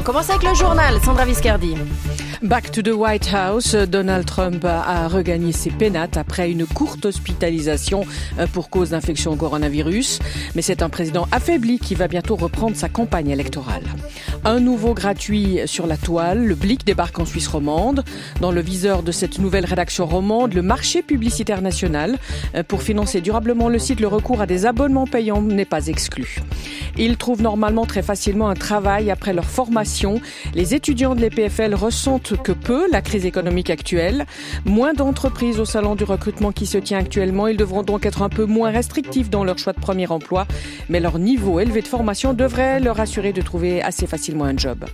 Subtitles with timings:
[0.00, 1.74] On commence avec le journal, Sandra Viscardi.
[2.42, 8.06] Back to the White House, Donald Trump a regagné ses pénates après une courte hospitalisation
[8.38, 10.20] euh, pour cause d'infection au coronavirus.
[10.54, 13.82] Mais c'est un président affaibli qui va bientôt reprendre sa campagne électorale.
[14.46, 18.02] Un nouveau gratuit sur la toile, le Blick débarque en Suisse romande.
[18.40, 22.18] Dans le viseur de cette nouvelle rédaction romande, le marché publicitaire national.
[22.54, 26.38] Euh, pour financer durablement le site, le recours à des abonnements payants n'est pas exclu.
[26.96, 29.89] Ils trouvent normalement très facilement un travail après leur formation.
[30.54, 34.26] Les étudiants de l'EPFL ressentent que peu la crise économique actuelle.
[34.64, 37.48] Moins d'entreprises au salon du recrutement qui se tient actuellement.
[37.48, 40.46] Ils devront donc être un peu moins restrictifs dans leur choix de premier emploi.
[40.88, 44.84] Mais leur niveau élevé de formation devrait leur assurer de trouver assez facilement un job.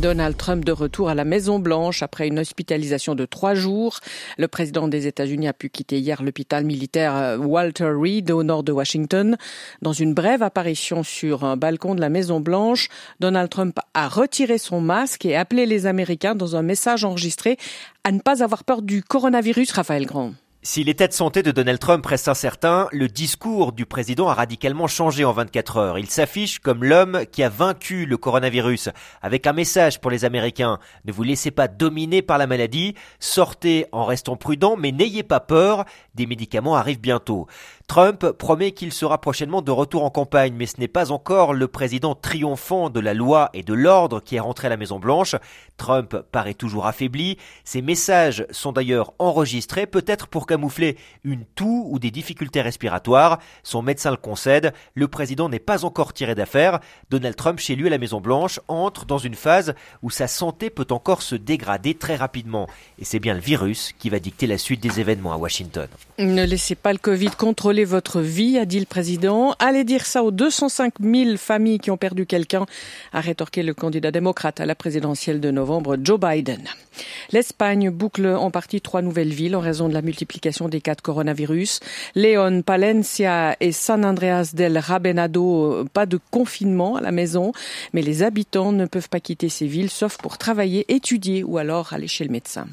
[0.00, 4.00] Donald Trump de retour à la Maison Blanche après une hospitalisation de trois jours.
[4.38, 8.62] Le président des États-Unis a pu quitter hier l'hôpital militaire euh, Walter Reed au nord
[8.62, 9.36] de Washington.
[9.82, 12.88] Dans une brève apparition sur un balcon de la Maison Blanche,
[13.20, 17.58] Donald Trump a retiré son masque et appelé les Américains dans un message enregistré
[18.02, 20.32] à ne pas avoir peur du coronavirus, Raphaël Grand.
[20.62, 24.88] Si l'état de santé de Donald Trump reste incertain, le discours du président a radicalement
[24.88, 25.98] changé en 24 heures.
[25.98, 28.90] Il s'affiche comme l'homme qui a vaincu le coronavirus,
[29.22, 30.78] avec un message pour les Américains.
[31.06, 35.40] Ne vous laissez pas dominer par la maladie, sortez en restant prudent, mais n'ayez pas
[35.40, 37.46] peur, des médicaments arrivent bientôt.
[37.90, 41.66] Trump promet qu'il sera prochainement de retour en campagne, mais ce n'est pas encore le
[41.66, 45.34] président triomphant de la loi et de l'ordre qui est rentré à la Maison Blanche.
[45.76, 47.36] Trump paraît toujours affaibli.
[47.64, 53.40] Ses messages sont d'ailleurs enregistrés, peut-être pour camoufler une toux ou des difficultés respiratoires.
[53.64, 54.72] Son médecin le concède.
[54.94, 56.78] Le président n'est pas encore tiré d'affaire.
[57.10, 60.70] Donald Trump, chez lui à la Maison Blanche, entre dans une phase où sa santé
[60.70, 62.68] peut encore se dégrader très rapidement.
[63.00, 65.88] Et c'est bien le virus qui va dicter la suite des événements à Washington.
[66.20, 69.54] Ne laissez pas le Covid contrôler votre vie, a dit le président.
[69.58, 72.66] Allez dire ça aux 205 000 familles qui ont perdu quelqu'un,
[73.12, 76.62] a rétorqué le candidat démocrate à la présidentielle de novembre, Joe Biden.
[77.32, 81.00] L'Espagne boucle en partie trois nouvelles villes en raison de la multiplication des cas de
[81.00, 81.80] coronavirus.
[82.14, 87.52] Léon, Palencia et San Andreas del Rabenado, pas de confinement à la maison,
[87.92, 91.92] mais les habitants ne peuvent pas quitter ces villes sauf pour travailler, étudier ou alors
[91.92, 92.66] aller chez le médecin.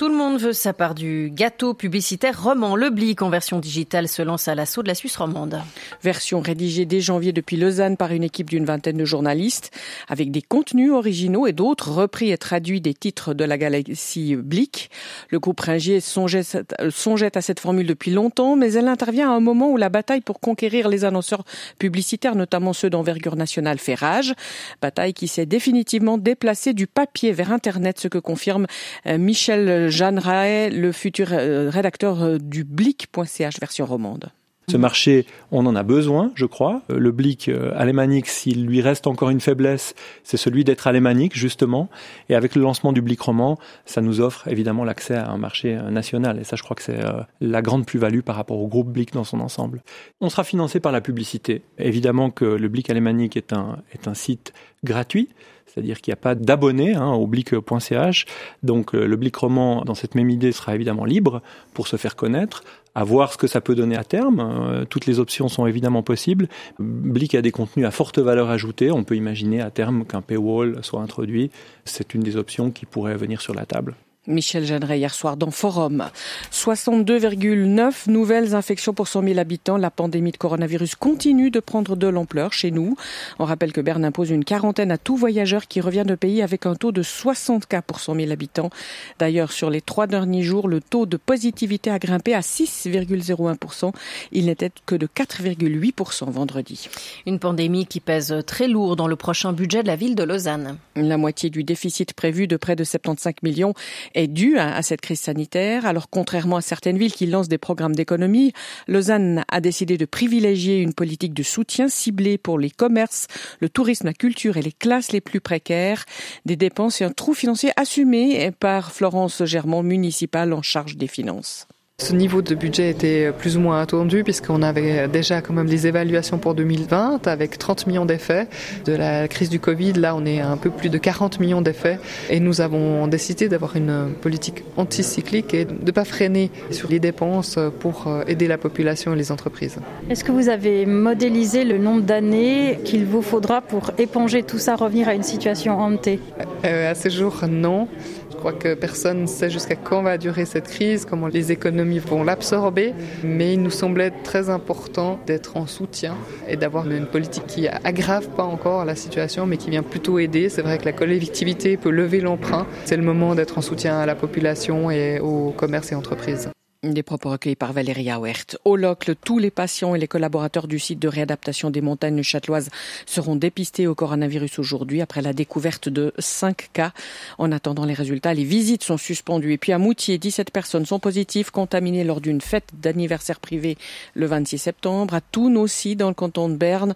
[0.00, 2.74] Tout le monde veut sa part du gâteau publicitaire roman.
[2.74, 5.60] Le Blic en version digitale se lance à l'assaut de la Suisse romande.
[6.02, 9.70] Version rédigée dès janvier depuis Lausanne par une équipe d'une vingtaine de journalistes,
[10.08, 14.90] avec des contenus originaux et d'autres repris et traduits des titres de la galaxie Blic.
[15.28, 16.44] Le groupe Ringier songeait,
[16.88, 20.22] songeait à cette formule depuis longtemps, mais elle intervient à un moment où la bataille
[20.22, 21.44] pour conquérir les annonceurs
[21.78, 24.32] publicitaires, notamment ceux d'envergure nationale, fait rage.
[24.80, 28.66] Bataille qui s'est définitivement déplacée du papier vers Internet, ce que confirme
[29.06, 34.30] euh, Michel Jeanne Rae, le futur euh, rédacteur euh, du Blick.ch version romande.
[34.70, 36.82] Ce marché, on en a besoin, je crois.
[36.90, 39.94] Euh, le Blick alémanique, s'il lui reste encore une faiblesse,
[40.24, 41.88] c'est celui d'être alémanique, justement.
[42.28, 45.78] Et avec le lancement du Blick roman, ça nous offre évidemment l'accès à un marché
[45.90, 46.38] national.
[46.38, 47.00] Et ça, je crois que c'est
[47.40, 49.82] la grande plus-value par rapport au groupe Blick dans son ensemble.
[50.20, 51.62] On sera financé par la publicité.
[51.78, 53.82] Évidemment que le Blick alémanique est un,
[54.14, 54.52] site
[54.84, 55.28] gratuit
[55.66, 58.26] c'est-à-dire qu'il n'y a pas d'abonnés hein, au blic.ch.
[58.64, 61.42] Donc euh, le blic roman, dans cette même idée, sera évidemment libre
[61.74, 62.64] pour se faire connaître,
[62.94, 64.40] à voir ce que ça peut donner à terme.
[64.40, 66.48] Euh, toutes les options sont évidemment possibles.
[66.78, 68.90] Blic a des contenus à forte valeur ajoutée.
[68.90, 71.50] On peut imaginer à terme qu'un paywall soit introduit.
[71.84, 73.96] C'est une des options qui pourrait venir sur la table.
[74.30, 76.08] Michel Jeanneret hier soir dans Forum.
[76.52, 79.76] 62,9 nouvelles infections pour 100 000 habitants.
[79.76, 82.96] La pandémie de coronavirus continue de prendre de l'ampleur chez nous.
[83.38, 86.66] On rappelle que Berne impose une quarantaine à tout voyageur qui revient de pays avec
[86.66, 88.70] un taux de 60 cas pour 100 000 habitants.
[89.18, 93.92] D'ailleurs, sur les trois derniers jours, le taux de positivité a grimpé à 6,01%.
[94.32, 96.88] Il n'était que de 4,8% vendredi.
[97.26, 100.78] Une pandémie qui pèse très lourd dans le prochain budget de la ville de Lausanne.
[100.96, 103.74] La moitié du déficit prévu de près de 75 millions
[104.14, 105.86] est due à, cette crise sanitaire.
[105.86, 108.52] Alors contrairement à certaines villes qui lancent des programmes d'économie,
[108.88, 113.26] Lausanne a décidé de privilégier une politique de soutien ciblée pour les commerces,
[113.60, 116.04] le tourisme, la culture et les classes les plus précaires.
[116.46, 121.66] Des dépenses et un trou financier assumé par Florence Germont, municipale en charge des finances.
[122.00, 125.86] Ce niveau de budget était plus ou moins attendu puisqu'on avait déjà quand même des
[125.86, 128.48] évaluations pour 2020 avec 30 millions d'effets.
[128.86, 131.60] De la crise du Covid, là on est à un peu plus de 40 millions
[131.60, 131.98] d'effets
[132.30, 137.00] et nous avons décidé d'avoir une politique anticyclique et de ne pas freiner sur les
[137.00, 139.76] dépenses pour aider la population et les entreprises.
[140.08, 144.74] Est-ce que vous avez modélisé le nombre d'années qu'il vous faudra pour éponger tout ça,
[144.74, 146.18] revenir à une situation hantée?
[146.64, 147.88] Euh, À ce jour, non.
[148.30, 151.89] Je crois que personne ne sait jusqu'à quand va durer cette crise, comment les économies
[151.98, 152.94] vont l'absorber,
[153.24, 156.16] mais il nous semblait très important d'être en soutien
[156.48, 160.48] et d'avoir une politique qui aggrave pas encore la situation, mais qui vient plutôt aider.
[160.48, 162.66] C'est vrai que la collectivité peut lever l'emprunt.
[162.84, 166.50] C'est le moment d'être en soutien à la population et aux commerces et entreprises.
[166.82, 168.56] Des propos recueillis par Valérie Auert.
[168.64, 172.70] Au Locle, tous les patients et les collaborateurs du site de réadaptation des montagnes châteloises
[173.04, 176.94] seront dépistés au coronavirus aujourd'hui après la découverte de 5 cas.
[177.36, 179.52] En attendant les résultats, les visites sont suspendues.
[179.52, 183.76] Et puis à Moutier, 17 personnes sont positives contaminées lors d'une fête d'anniversaire privée
[184.14, 185.12] le 26 septembre.
[185.12, 186.94] À Thun aussi, dans le canton de Berne,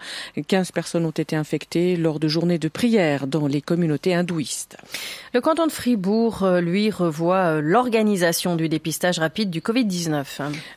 [0.49, 4.79] 15 personnes ont été infectées lors de journées de prière dans les communautés hindouistes.
[5.35, 9.74] Le canton de Fribourg, euh, lui, revoit euh, l'organisation du dépistage rapide du covid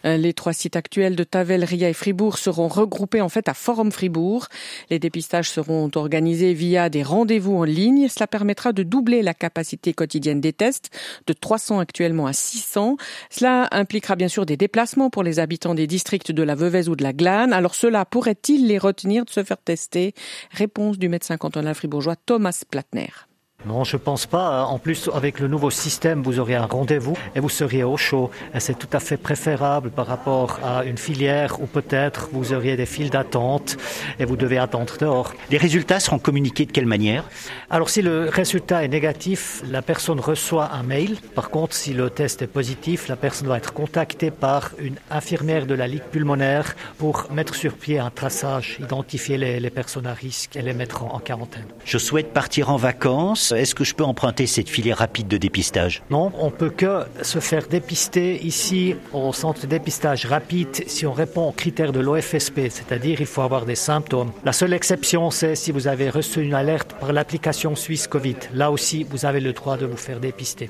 [0.06, 3.54] euh, les trois sites actuels de Tavel, Ria et Fribourg seront regroupés en fait à
[3.54, 4.48] Forum Fribourg.
[4.90, 8.08] Les dépistages seront organisés via des rendez-vous en ligne.
[8.10, 10.90] Cela permettra de doubler la capacité quotidienne des tests
[11.28, 12.98] de 300 actuellement à 600.
[13.30, 16.96] Cela impliquera bien sûr des déplacements pour les habitants des districts de la Veuvez ou
[16.96, 17.54] de la Glane.
[17.54, 20.14] Alors cela pourrait-il les retenir de se faire tester?
[20.52, 23.27] Réponse du médecin cantonal fribourgeois Thomas Platner.
[23.68, 24.64] Non, je pense pas.
[24.64, 28.32] En plus, avec le nouveau système, vous aurez un rendez-vous et vous seriez au chaud.
[28.54, 32.78] Et c'est tout à fait préférable par rapport à une filière où peut-être vous auriez
[32.78, 33.76] des files d'attente
[34.20, 35.34] et vous devez attendre dehors.
[35.52, 37.26] Les résultats seront communiqués de quelle manière?
[37.70, 41.18] Alors, si le résultat est négatif, la personne reçoit un mail.
[41.36, 45.66] Par contre, si le test est positif, la personne doit être contactée par une infirmière
[45.66, 50.56] de la Ligue pulmonaire pour mettre sur pied un traçage, identifier les, personnes à risque
[50.56, 51.66] et les mettre en quarantaine.
[51.84, 56.04] Je souhaite partir en vacances est-ce que je peux emprunter cette filière rapide de dépistage?
[56.10, 61.14] Non, on peut que se faire dépister ici au centre de dépistage rapide si on
[61.14, 64.32] répond aux critères de l'OFSP, c'est-à-dire il faut avoir des symptômes.
[64.46, 68.38] La seule exception, c'est si vous avez reçu une alerte par l'application Suisse Covid.
[68.54, 70.70] Là aussi, vous avez le droit de vous faire dépister.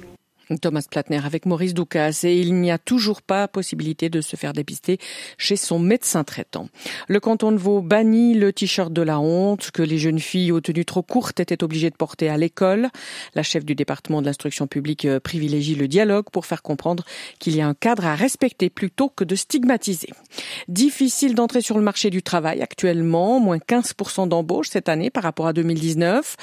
[0.61, 4.53] Thomas Platner avec Maurice Doucas et il n'y a toujours pas possibilité de se faire
[4.53, 4.97] dépister
[5.37, 6.69] chez son médecin traitant.
[7.07, 10.61] Le canton de Vaud bannit le t-shirt de la honte que les jeunes filles aux
[10.61, 12.89] tenues trop courtes étaient obligées de porter à l'école.
[13.35, 17.03] La chef du département de l'instruction publique euh, privilégie le dialogue pour faire comprendre
[17.39, 20.09] qu'il y a un cadre à respecter plutôt que de stigmatiser.
[20.67, 25.47] Difficile d'entrer sur le marché du travail actuellement, moins 15% d'embauches cette année par rapport
[25.47, 26.35] à 2019.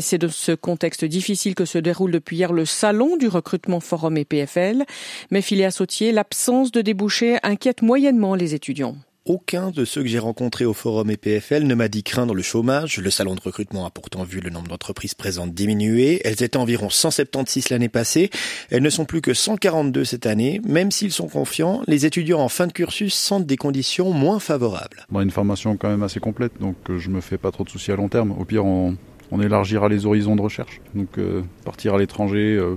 [0.00, 3.45] C'est de ce contexte difficile que se déroule depuis hier le salon du recrutement
[3.80, 4.84] Forum et PFL.
[5.30, 8.96] Mais Philia Sautier, l'absence de débouchés inquiète moyennement les étudiants.
[9.26, 12.42] Aucun de ceux que j'ai rencontrés au forum et PFL ne m'a dit craindre le
[12.42, 12.98] chômage.
[12.98, 16.20] Le salon de recrutement a pourtant vu le nombre d'entreprises présentes diminuer.
[16.24, 18.30] Elles étaient environ 176 l'année passée.
[18.70, 20.60] Elles ne sont plus que 142 cette année.
[20.64, 25.04] Même s'ils sont confiants, les étudiants en fin de cursus sentent des conditions moins favorables.
[25.12, 27.90] une formation quand même assez complète, donc euh, je me fais pas trop de soucis
[27.90, 28.30] à long terme.
[28.30, 28.96] Au pire, on,
[29.42, 30.80] élargira les horizons de recherche.
[30.94, 32.76] Donc euh, partir à l'étranger, euh,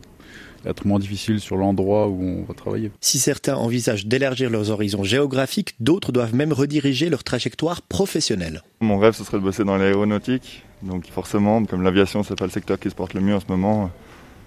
[0.65, 2.91] être moins difficile sur l'endroit où on va travailler.
[3.01, 8.63] Si certains envisagent d'élargir leurs horizons géographiques, d'autres doivent même rediriger leur trajectoire professionnelle.
[8.81, 10.63] Mon rêve, ce serait de bosser dans l'aéronautique.
[10.81, 13.47] Donc forcément, comme l'aviation, c'est pas le secteur qui se porte le mieux en ce
[13.49, 13.91] moment,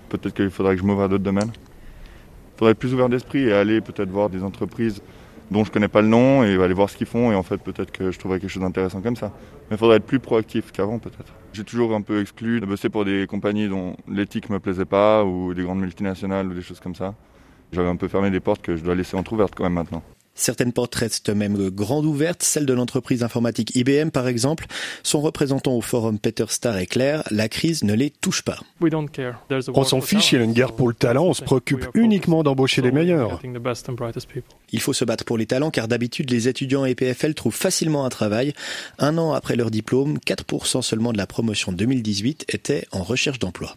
[0.09, 1.53] peut-être qu'il faudrait que je m'ouvre à d'autres domaines.
[1.53, 5.03] Il faudrait être plus ouvert d'esprit et aller peut-être voir des entreprises
[5.51, 7.59] dont je connais pas le nom et aller voir ce qu'ils font et en fait
[7.59, 9.33] peut-être que je trouverais quelque chose d'intéressant comme ça.
[9.71, 11.33] Mais il faudrait être plus proactif qu'avant peut-être.
[11.53, 15.25] J'ai toujours un peu exclu de bosser pour des compagnies dont l'éthique me plaisait pas
[15.25, 17.15] ou des grandes multinationales ou des choses comme ça.
[17.73, 20.03] J'avais un peu fermé des portes que je dois laisser entrouvertes quand même maintenant.
[20.35, 24.67] Certaines portes restent même grandes ouvertes, celle de l'entreprise informatique IBM par exemple.
[25.03, 28.59] Son représentant au forum Peter Starr est clair, la crise ne les touche pas.
[29.75, 32.43] On s'en fiche, il y a une guerre pour le talent, on se préoccupe uniquement
[32.43, 33.41] d'embaucher les meilleurs.
[34.73, 38.09] Il faut se battre pour les talents car d'habitude les étudiants EPFL trouvent facilement un
[38.09, 38.55] travail.
[38.99, 43.77] Un an après leur diplôme, 4% seulement de la promotion 2018 étaient en recherche d'emploi.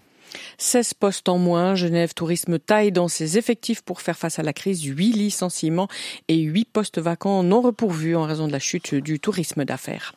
[0.58, 1.76] 16 postes en moins.
[1.76, 4.84] Genève Tourisme taille dans ses effectifs pour faire face à la crise.
[4.84, 5.88] 8 licenciements
[6.28, 10.14] et 8 postes vacants non repourvus en raison de la chute du tourisme d'affaires.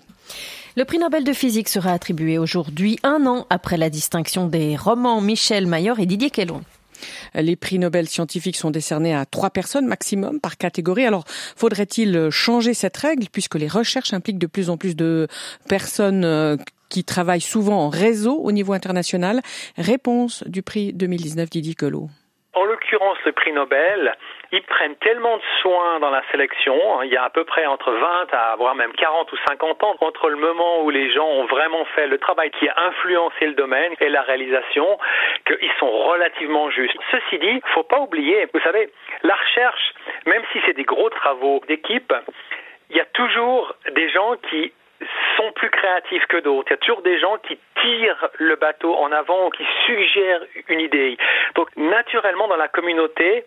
[0.77, 5.21] Le prix Nobel de physique sera attribué aujourd'hui, un an après la distinction des romans
[5.21, 6.63] Michel Mayor et Didier Kellon.
[7.35, 11.07] Les prix Nobel scientifiques sont décernés à trois personnes maximum par catégorie.
[11.07, 11.25] Alors,
[11.57, 15.29] faudrait-il changer cette règle puisque les recherches impliquent de plus en plus de
[15.69, 16.57] personnes euh,
[16.89, 19.41] qui travaillent souvent en réseau au niveau international.
[19.77, 22.09] Réponse du prix 2019 Didier Queloz.
[22.55, 24.17] En l'occurrence, le prix Nobel,
[24.51, 27.67] ils prennent tellement de soins dans la sélection, hein, il y a à peu près
[27.67, 31.27] entre 20 à voire même 40 ou 50 ans entre le moment où les gens
[31.27, 34.99] ont vraiment fait le travail qui a influencé le domaine et la réalisation,
[35.47, 36.97] qu'ils sont relativement justes.
[37.13, 38.91] Ceci dit, faut pas oublier, vous savez,
[39.23, 39.95] la recherche,
[40.27, 42.13] même si c'est des gros travaux d'équipe,
[42.91, 44.73] il y a toujours des gens qui
[45.37, 46.69] sont plus créatifs que d'autres.
[46.71, 50.45] Il y a toujours des gens qui tirent le bateau en avant ou qui suggèrent
[50.69, 51.17] une idée.
[51.55, 53.45] Donc naturellement dans la communauté,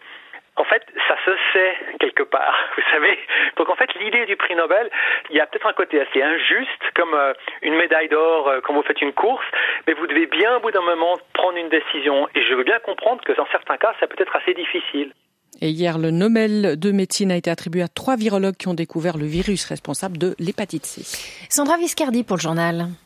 [0.58, 3.18] en fait, ça se sait quelque part, vous savez.
[3.58, 4.90] Donc en fait, l'idée du prix Nobel,
[5.30, 8.74] il y a peut-être un côté assez injuste, comme euh, une médaille d'or euh, quand
[8.74, 9.46] vous faites une course,
[9.88, 12.28] mais vous devez bien, au bout d'un moment, prendre une décision.
[12.36, 15.14] Et je veux bien comprendre que dans certains cas, ça peut être assez difficile.
[15.62, 19.18] Et hier, le Nobel de médecine a été attribué à trois virologues qui ont découvert
[19.18, 21.04] le virus responsable de l'hépatite C.
[21.50, 22.90] Sandra Viscardi pour le journal.